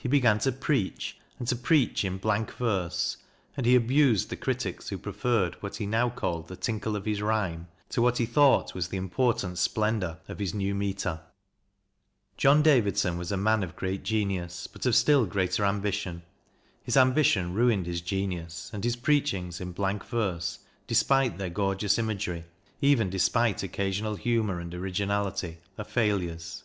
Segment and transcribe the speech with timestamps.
[0.00, 3.16] He began to preach, and to preach in blank verse;
[3.56, 7.20] and he abused the critics who preferred what he now called the tinkle of his
[7.20, 11.22] rhyme to what he thought was the important splendour of his new metre.
[12.36, 16.22] John Davidson was a man of great genius, but of still greater ambition.
[16.84, 21.98] His ambition ruined his genius, and his preachings in blank verse, despite their gorge ous
[21.98, 22.44] imagery,
[22.80, 26.62] even despite occasional humour and originality, are failures.